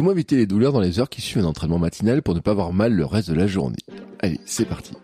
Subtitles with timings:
[0.00, 2.52] Comment éviter les douleurs dans les heures qui suivent un entraînement matinal pour ne pas
[2.52, 3.76] avoir mal le reste de la journée?
[4.20, 4.94] Allez, c'est parti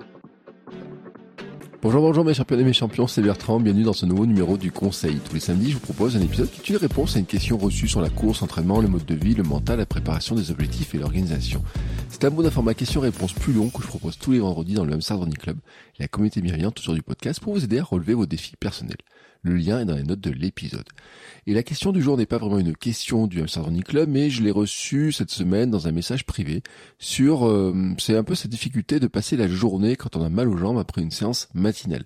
[1.83, 4.73] Bonjour, bonjour mes champions et mes champions, c'est Bertrand, bienvenue dans ce nouveau numéro du
[4.73, 5.19] Conseil.
[5.23, 7.59] Tous les samedis, je vous propose un épisode qui est une réponse à une question
[7.59, 10.95] reçue sur la course, l'entraînement, le mode de vie, le mental, la préparation des objectifs
[10.95, 11.63] et l'organisation.
[12.09, 14.91] C'est un mot format question-réponse plus long que je propose tous les vendredis dans le
[14.91, 15.59] même Running Club
[15.99, 18.97] la communauté bienveillante autour du podcast pour vous aider à relever vos défis personnels.
[19.43, 20.89] Le lien est dans les notes de l'épisode.
[21.47, 24.43] Et la question du jour n'est pas vraiment une question du Hamster Club, mais je
[24.43, 26.63] l'ai reçue cette semaine dans un message privé
[26.99, 30.49] sur, euh, c'est un peu cette difficulté de passer la journée quand on a mal
[30.49, 32.05] aux jambes après une séance matinale.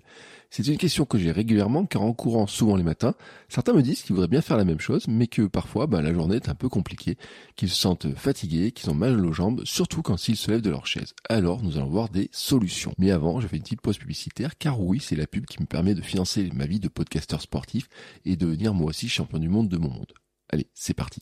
[0.53, 3.13] C'est une question que j'ai régulièrement car en courant souvent les matins,
[3.47, 6.13] certains me disent qu'ils voudraient bien faire la même chose, mais que parfois bah, la
[6.13, 7.17] journée est un peu compliquée,
[7.55, 10.69] qu'ils se sentent fatigués, qu'ils ont mal aux jambes, surtout quand ils se lèvent de
[10.69, 11.13] leur chaise.
[11.29, 12.93] Alors nous allons voir des solutions.
[12.97, 15.67] Mais avant, je fais une petite pause publicitaire car oui, c'est la pub qui me
[15.67, 17.87] permet de financer ma vie de podcasteur sportif
[18.25, 20.11] et de devenir moi aussi champion du monde de mon monde.
[20.49, 21.21] Allez, c'est parti.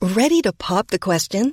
[0.00, 1.52] Ready to pop the question?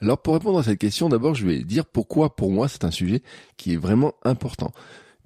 [0.00, 2.90] Alors pour répondre à cette question, d'abord je vais dire pourquoi pour moi c'est un
[2.90, 3.22] sujet
[3.56, 4.72] qui est vraiment important.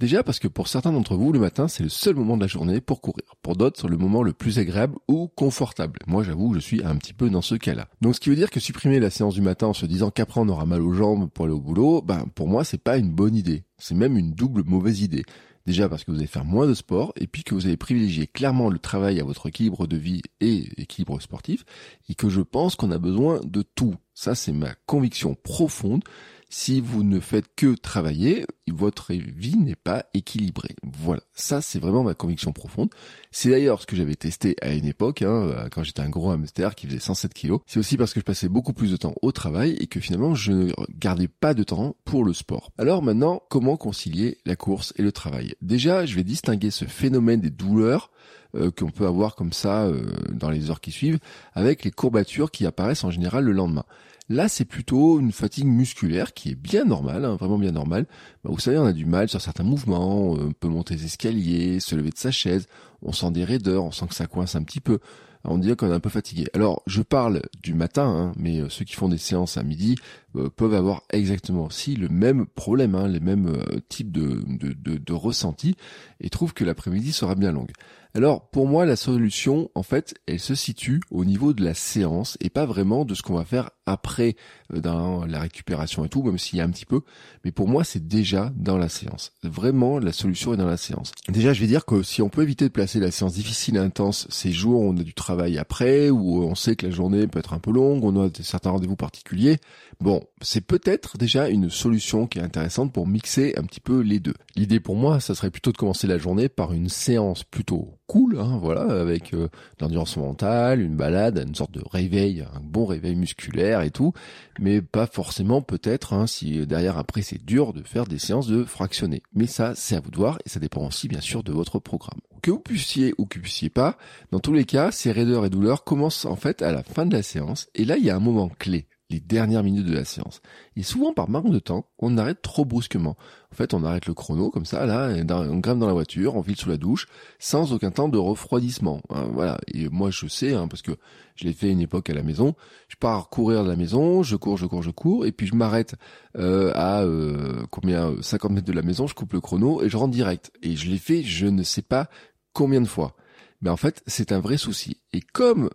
[0.00, 2.46] Déjà parce que pour certains d'entre vous, le matin, c'est le seul moment de la
[2.46, 3.34] journée pour courir.
[3.42, 5.98] Pour d'autres, c'est le moment le plus agréable ou confortable.
[6.06, 7.86] Moi, j'avoue, je suis un petit peu dans ce cas-là.
[8.00, 10.40] Donc, ce qui veut dire que supprimer la séance du matin en se disant qu'après
[10.40, 13.10] on aura mal aux jambes pour aller au boulot, ben, pour moi, c'est pas une
[13.10, 13.64] bonne idée.
[13.76, 15.24] C'est même une double mauvaise idée.
[15.66, 18.26] Déjà parce que vous allez faire moins de sport et puis que vous allez privilégier
[18.26, 21.64] clairement le travail à votre équilibre de vie et équilibre sportif
[22.08, 23.94] et que je pense qu'on a besoin de tout.
[24.22, 26.04] Ça, c'est ma conviction profonde
[26.50, 30.74] si vous ne faites que travailler, votre vie n'est pas équilibrée.
[30.82, 32.90] Voilà, ça c'est vraiment ma conviction profonde.
[33.30, 36.74] C'est d'ailleurs ce que j'avais testé à une époque, hein, quand j'étais un gros hamster
[36.74, 37.60] qui faisait 107 kilos.
[37.66, 40.34] C'est aussi parce que je passais beaucoup plus de temps au travail et que finalement
[40.34, 42.72] je ne gardais pas de temps pour le sport.
[42.76, 45.54] Alors maintenant, comment concilier la course et le travail?
[45.62, 48.10] Déjà, je vais distinguer ce phénomène des douleurs
[48.56, 51.20] euh, qu'on peut avoir comme ça euh, dans les heures qui suivent
[51.54, 53.84] avec les courbatures qui apparaissent en général le lendemain.
[54.30, 58.06] Là, c'est plutôt une fatigue musculaire qui est bien normale, hein, vraiment bien normale.
[58.44, 61.04] Bah, vous savez, on a du mal sur certains mouvements, euh, on peut monter les
[61.06, 62.68] escaliers, se lever de sa chaise,
[63.02, 65.00] on sent des raideurs, on sent que ça coince un petit peu.
[65.42, 66.46] on dirait qu'on est un peu fatigué.
[66.54, 69.96] Alors, je parle du matin, hein, mais euh, ceux qui font des séances à midi
[70.36, 73.52] euh, peuvent avoir exactement aussi le même problème, hein, les mêmes
[73.88, 75.74] types de, de, de, de ressentis,
[76.20, 77.72] et trouvent que l'après-midi sera bien longue.
[78.12, 82.36] Alors pour moi la solution en fait elle se situe au niveau de la séance
[82.40, 84.34] et pas vraiment de ce qu'on va faire après
[84.74, 87.02] euh, dans la récupération et tout même s'il y a un petit peu
[87.44, 89.32] mais pour moi c'est déjà dans la séance.
[89.44, 91.12] Vraiment la solution est dans la séance.
[91.28, 93.80] Déjà je vais dire que si on peut éviter de placer la séance difficile et
[93.80, 97.28] intense ces jours où on a du travail après où on sait que la journée
[97.28, 99.58] peut être un peu longue, on a certains rendez-vous particuliers,
[100.00, 104.18] bon c'est peut-être déjà une solution qui est intéressante pour mixer un petit peu les
[104.18, 104.34] deux.
[104.56, 108.40] L'idée pour moi ça serait plutôt de commencer la journée par une séance plutôt cool,
[108.40, 109.46] hein, voilà, avec euh,
[109.80, 114.12] l'endurance mentale, une balade, une sorte de réveil, un bon réveil musculaire et tout,
[114.58, 118.64] mais pas forcément peut-être hein, si derrière après c'est dur de faire des séances de
[118.64, 119.22] fractionner.
[119.32, 121.78] Mais ça, c'est à vous de voir et ça dépend aussi bien sûr de votre
[121.78, 122.18] programme.
[122.42, 123.96] Que vous puissiez ou que vous puissiez pas,
[124.32, 127.14] dans tous les cas, ces raideurs et douleurs commencent en fait à la fin de
[127.14, 130.04] la séance et là il y a un moment clé les dernières minutes de la
[130.04, 130.40] séance.
[130.76, 133.16] Et souvent, par manque de temps, on arrête trop brusquement.
[133.52, 136.42] En fait, on arrête le chrono comme ça, là, on grimpe dans la voiture, on
[136.42, 137.08] file sous la douche,
[137.40, 139.02] sans aucun temps de refroidissement.
[139.10, 139.58] Hein, voilà.
[139.66, 140.92] Et moi, je sais, hein, parce que
[141.34, 142.54] je l'ai fait une époque à la maison.
[142.88, 145.56] Je pars courir de la maison, je cours, je cours, je cours, et puis je
[145.56, 145.96] m'arrête
[146.36, 149.96] euh, à euh, combien 50 mètres de la maison, je coupe le chrono et je
[149.96, 150.52] rentre direct.
[150.62, 152.08] Et je l'ai fait, je ne sais pas
[152.52, 153.16] combien de fois.
[153.60, 154.98] Mais en fait, c'est un vrai souci.
[155.12, 155.70] Et comme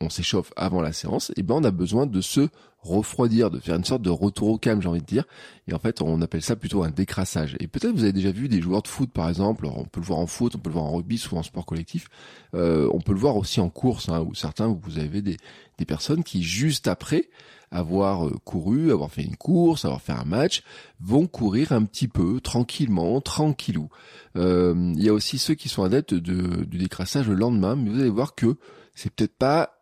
[0.00, 2.48] on s'échauffe avant la séance, et ben on a besoin de se
[2.84, 5.24] refroidir, de faire une sorte de retour au calme, j'ai envie de dire.
[5.68, 7.56] Et en fait, on appelle ça plutôt un décrassage.
[7.58, 9.66] Et peut-être vous avez déjà vu des joueurs de foot, par exemple.
[9.66, 11.64] on peut le voir en foot, on peut le voir en rugby, souvent en sport
[11.64, 12.08] collectif.
[12.54, 15.38] Euh, on peut le voir aussi en course, hein, où certains, vous avez des,
[15.78, 17.30] des personnes qui, juste après
[17.70, 20.62] avoir euh, couru, avoir fait une course, avoir fait un match,
[21.00, 23.88] vont courir un petit peu, tranquillement, tranquillou.
[24.36, 27.90] Euh, il y a aussi ceux qui sont adeptes de, du décrassage le lendemain, mais
[27.90, 28.56] vous allez voir que
[28.94, 29.73] c'est peut-être pas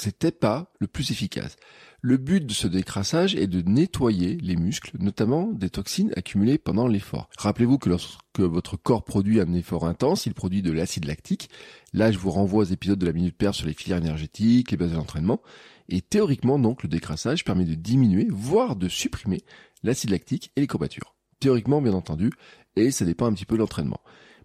[0.00, 1.56] c'était pas le plus efficace.
[2.02, 6.88] Le but de ce décrassage est de nettoyer les muscles, notamment des toxines accumulées pendant
[6.88, 7.28] l'effort.
[7.36, 11.50] Rappelez-vous que lorsque votre corps produit un effort intense, il produit de l'acide lactique.
[11.92, 14.78] Là, je vous renvoie aux épisodes de la Minute Père sur les filières énergétiques, les
[14.78, 15.42] bases de l'entraînement.
[15.90, 19.42] Et théoriquement, donc, le décrassage permet de diminuer, voire de supprimer
[19.82, 21.14] l'acide lactique et les courbatures.
[21.38, 22.30] Théoriquement, bien entendu,
[22.76, 24.00] et ça dépend un petit peu de l'entraînement.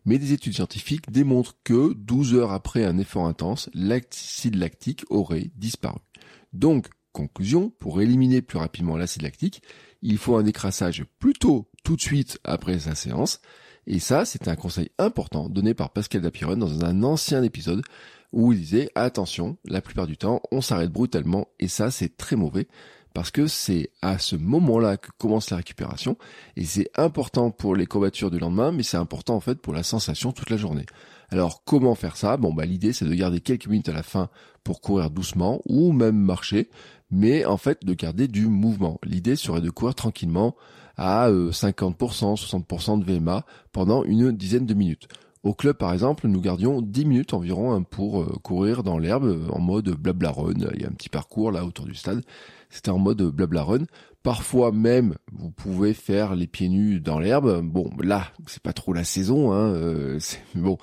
[0.05, 5.51] Mais des études scientifiques démontrent que 12 heures après un effort intense, l'acide lactique aurait
[5.55, 5.99] disparu.
[6.53, 9.61] Donc, Conclusion, pour éliminer plus rapidement l'acide lactique,
[10.01, 13.39] il faut un décrassage plutôt tout de suite après sa séance.
[13.87, 17.83] Et ça, c'est un conseil important donné par Pascal Dapiron dans un ancien épisode
[18.33, 22.35] où il disait attention, la plupart du temps, on s'arrête brutalement et ça, c'est très
[22.35, 22.67] mauvais
[23.15, 26.17] parce que c'est à ce moment-là que commence la récupération
[26.57, 29.83] et c'est important pour les courbatures du lendemain, mais c'est important en fait pour la
[29.83, 30.85] sensation toute la journée.
[31.29, 32.35] Alors comment faire ça?
[32.35, 34.27] Bon bah l'idée c'est de garder quelques minutes à la fin
[34.65, 36.69] pour courir doucement ou même marcher,
[37.09, 38.99] mais en fait de garder du mouvement.
[39.05, 40.53] L'idée serait de courir tranquillement
[40.97, 45.07] à 50%, euh, 60% de VMA pendant une dizaine de minutes.
[45.45, 49.25] Au club, par exemple, nous gardions 10 minutes environ hein, pour euh, courir dans l'herbe
[49.25, 50.33] euh, en mode blabla.
[50.55, 52.23] Il y a un petit parcours là autour du stade.
[52.75, 53.85] C'était en mode blabla run.
[54.21, 57.61] Parfois même, vous pouvez faire les pieds nus dans l'herbe.
[57.63, 59.53] Bon, là, c'est pas trop la saison.
[59.53, 60.17] Hein,
[60.55, 60.77] bon,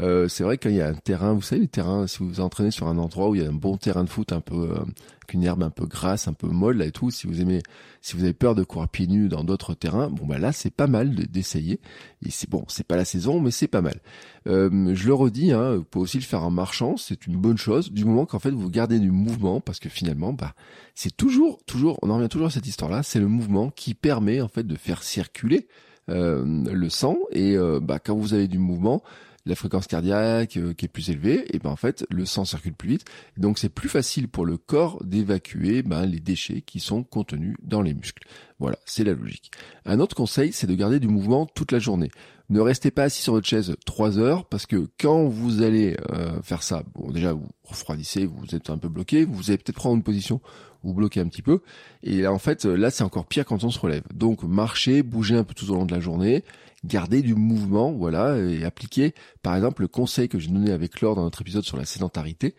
[0.00, 2.40] euh, c'est vrai qu'il y a un terrain, vous savez, les terrains, si vous vous
[2.40, 4.70] entraînez sur un endroit où il y a un bon terrain de foot un peu,
[4.70, 4.84] euh,
[5.26, 7.62] qu'une herbe un peu grasse, un peu molle là et tout, si vous aimez,
[8.00, 10.70] si vous avez peur de courir pieds nus dans d'autres terrains, bon bah là c'est
[10.72, 11.80] pas mal d'essayer.
[12.24, 14.00] Et c'est bon, c'est pas la saison, mais c'est pas mal.
[14.46, 17.58] Euh, je le redis, hein, vous pouvez aussi le faire en marchant, c'est une bonne
[17.58, 20.54] chose, du moment qu'en fait vous gardez du mouvement, parce que finalement, bah
[20.94, 24.40] c'est toujours, toujours, on en revient toujours à cette histoire-là, c'est le mouvement qui permet
[24.40, 25.68] en fait de faire circuler
[26.06, 27.18] le sang.
[27.32, 29.02] Et bah, quand vous avez du mouvement,
[29.48, 32.74] la fréquence cardiaque euh, qui est plus élevée, et ben en fait le sang circule
[32.74, 33.04] plus vite,
[33.36, 37.82] donc c'est plus facile pour le corps d'évacuer ben, les déchets qui sont contenus dans
[37.82, 38.22] les muscles.
[38.60, 39.50] Voilà, c'est la logique.
[39.84, 42.10] Un autre conseil, c'est de garder du mouvement toute la journée.
[42.50, 46.40] Ne restez pas assis sur votre chaise trois heures parce que quand vous allez euh,
[46.42, 49.96] faire ça, bon déjà vous refroidissez, vous êtes un peu bloqué, vous allez peut-être prendre
[49.96, 50.40] une position
[50.82, 51.60] vous bloquez un petit peu.
[52.02, 54.04] Et en fait, là, c'est encore pire quand on se relève.
[54.14, 56.44] Donc, marcher, bouger un peu tout au long de la journée,
[56.88, 61.14] garder du mouvement, voilà, et appliquer, par exemple, le conseil que j'ai donné avec Laure
[61.14, 62.54] dans notre épisode sur la sédentarité.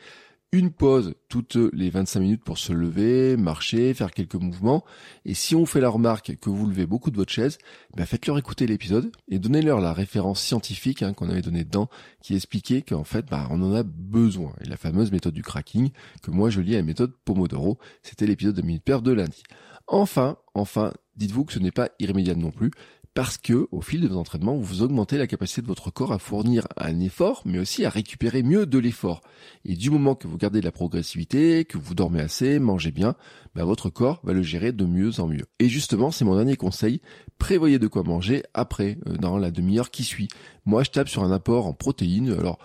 [0.52, 4.84] Une pause toutes les 25 minutes pour se lever, marcher, faire quelques mouvements.
[5.24, 7.60] Et si on fait la remarque que vous levez beaucoup de votre chaise,
[7.96, 11.88] ben faites-leur écouter l'épisode et donnez-leur la référence scientifique hein, qu'on avait donnée dedans
[12.24, 14.54] qui expliquait qu'en fait, ben, on en a besoin.
[14.62, 15.92] Et la fameuse méthode du cracking,
[16.24, 19.44] que moi je lis à la méthode Pomodoro, c'était l'épisode de Minute Père de lundi.
[19.86, 22.72] Enfin, enfin, dites-vous que ce n'est pas irrémédiable non plus
[23.14, 26.20] parce que au fil de vos entraînements, vous augmentez la capacité de votre corps à
[26.20, 29.22] fournir un effort, mais aussi à récupérer mieux de l'effort.
[29.66, 33.16] Et du moment que vous gardez de la progressivité, que vous dormez assez, mangez bien,
[33.56, 35.46] bah, votre corps va le gérer de mieux en mieux.
[35.60, 37.02] Et justement, c'est mon dernier conseil,
[37.38, 40.30] prévoyez de quoi manger après, euh, dans la demi-heure qui suit.
[40.66, 42.60] Moi, je tape sur un apport en protéines, alors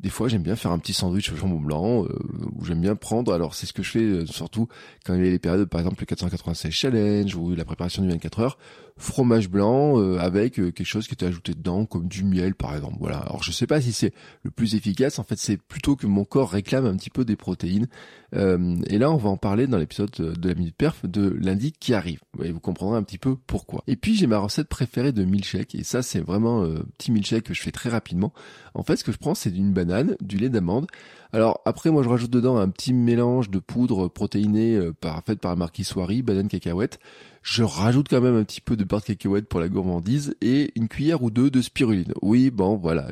[0.00, 2.18] des fois j'aime bien faire un petit sandwich au jambon blanc euh,
[2.56, 4.66] ou j'aime bien prendre alors c'est ce que je fais euh, surtout
[5.04, 8.08] quand il y a les périodes par exemple le 496 challenge ou la préparation du
[8.08, 8.58] 24 heures
[8.96, 12.74] fromage blanc euh, avec euh, quelque chose qui était ajouté dedans, comme du miel par
[12.74, 12.96] exemple.
[13.00, 13.18] Voilà.
[13.18, 15.18] Alors je sais pas si c'est le plus efficace.
[15.18, 17.88] En fait, c'est plutôt que mon corps réclame un petit peu des protéines.
[18.34, 21.72] Euh, et là, on va en parler dans l'épisode de la minute perf de lundi
[21.72, 22.20] qui arrive.
[22.42, 23.82] Et vous comprendrez un petit peu pourquoi.
[23.86, 25.74] Et puis j'ai ma recette préférée de milkshake.
[25.74, 28.32] Et ça, c'est vraiment un petit milkshake que je fais très rapidement.
[28.74, 30.86] En fait, ce que je prends, c'est une banane, du lait d'amande.
[31.32, 35.52] Alors après, moi, je rajoute dedans un petit mélange de poudre protéinée par, faite par
[35.52, 36.98] la marque Iswari, banane cacahuète.
[37.42, 40.88] Je rajoute quand même un petit peu de beurre cacahuète pour la gourmandise et une
[40.88, 42.12] cuillère ou deux de spiruline.
[42.20, 43.06] Oui, bon, voilà,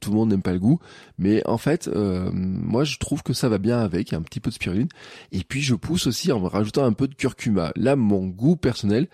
[0.00, 0.78] tout le monde n'aime pas le goût,
[1.18, 4.50] mais en fait, euh, moi je trouve que ça va bien avec un petit peu
[4.50, 4.88] de spiruline.
[5.32, 7.72] Et puis je pousse aussi en rajoutant un peu de curcuma.
[7.74, 9.08] Là, mon goût personnel,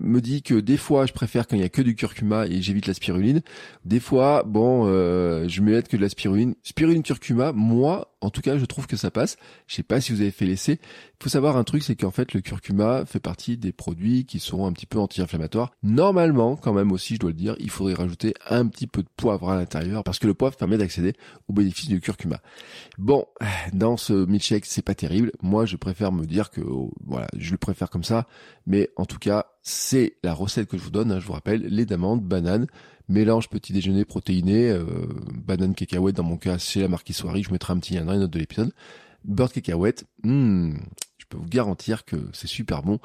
[0.00, 2.62] me dit que des fois je préfère quand il y a que du curcuma et
[2.62, 3.42] j'évite la spiruline.
[3.84, 6.54] Des fois, bon, euh, je mets que de la spiruline.
[6.62, 9.36] Spiruline curcuma, moi, en tout cas, je trouve que ça passe.
[9.66, 10.78] Je sais pas si vous avez fait l'essai.
[10.82, 14.38] Il faut savoir un truc, c'est qu'en fait, le curcuma fait partie des produits qui
[14.38, 15.72] sont un petit peu anti-inflammatoires.
[15.82, 19.08] Normalement, quand même aussi, je dois le dire, il faudrait rajouter un petit peu de
[19.16, 21.14] poivre à l'intérieur parce que le poivre permet d'accéder
[21.48, 22.40] aux bénéfices du curcuma.
[22.98, 23.26] Bon,
[23.72, 25.32] dans ce milkshake, c'est pas terrible.
[25.42, 26.60] Moi, je préfère me dire que,
[27.04, 28.26] voilà, je le préfère comme ça.
[28.66, 31.12] Mais en tout cas, c'est la recette que je vous donne.
[31.12, 32.66] Hein, je vous rappelle, lait d'amande, banane,
[33.08, 34.84] mélange petit déjeuner protéiné, euh,
[35.34, 38.12] banane cacahuète dans mon cas c'est la marque Soirée, je mettrai un petit lien dans
[38.12, 38.72] les notes de l'épisode.
[39.24, 40.74] Beurre cacahuète, hmm,
[41.18, 42.98] je peux vous garantir que c'est super bon.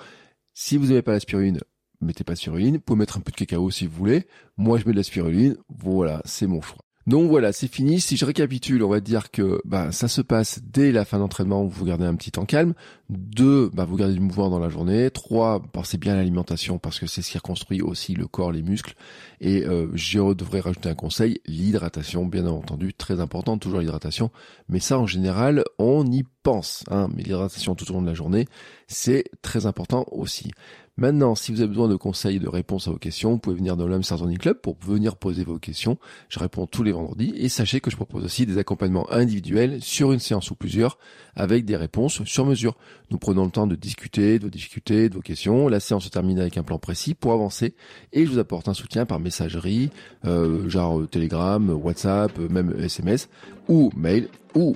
[0.53, 1.59] Si vous n'aimez pas la spiruline,
[2.01, 2.75] mettez pas de spiruline.
[2.75, 4.25] Vous pouvez mettre un peu de cacao si vous voulez.
[4.57, 5.55] Moi, je mets de la spiruline.
[5.69, 6.86] Voilà, c'est mon choix.
[7.07, 8.01] Donc voilà, c'est fini.
[8.01, 11.65] Si je récapitule, on va dire que bah, ça se passe dès la fin d'entraînement
[11.65, 12.73] vous gardez un petit temps calme.
[13.09, 15.09] Deux, bah, vous gardez du mouvement dans la journée.
[15.09, 18.61] Trois, pensez bien à l'alimentation parce que c'est ce qui reconstruit aussi le corps, les
[18.61, 18.93] muscles.
[19.39, 24.29] Et euh, je devrais rajouter un conseil, l'hydratation, bien entendu, très important, toujours l'hydratation.
[24.67, 26.83] Mais ça, en général, on y pense.
[26.91, 27.07] Hein.
[27.15, 28.47] Mais l'hydratation tout au long de la journée,
[28.87, 30.51] c'est très important aussi.
[30.99, 33.77] Maintenant, si vous avez besoin de conseils, de réponses à vos questions, vous pouvez venir
[33.77, 35.99] dans l'Hamster Running Club pour venir poser vos questions.
[36.27, 40.11] Je réponds tous les vendredis et sachez que je propose aussi des accompagnements individuels sur
[40.11, 40.97] une séance ou plusieurs
[41.35, 42.75] avec des réponses sur mesure.
[43.11, 45.67] Nous prenons le temps de discuter, de difficultés, de vos questions.
[45.67, 47.75] La séance se termine avec un plan précis pour avancer
[48.11, 49.91] et je vous apporte un soutien par messagerie,
[50.25, 53.29] euh, genre euh, Telegram, WhatsApp, euh, même SMS
[53.67, 54.75] ou mail ou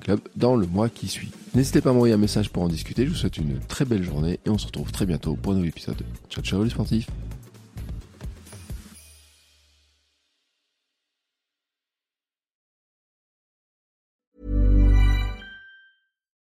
[0.00, 1.30] Club dans le mois qui suit.
[1.54, 3.04] N'hésitez pas à m'envoyer un message pour en discuter.
[3.04, 5.56] Je vous souhaite une très belle journée et on se retrouve très bientôt pour un
[5.56, 6.02] nouvel épisode.
[6.28, 7.06] Ciao ciao les sportifs.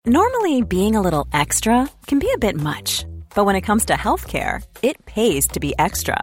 [0.06, 3.94] Normally being a little extra can be a bit much, but when it comes to
[3.94, 6.22] healthcare, it pays to be extra.